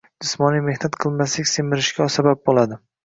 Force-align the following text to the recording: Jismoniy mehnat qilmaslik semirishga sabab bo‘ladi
Jismoniy 0.25 0.61
mehnat 0.67 0.97
qilmaslik 1.05 1.49
semirishga 1.53 2.09
sabab 2.15 2.43
bo‘ladi 2.49 2.81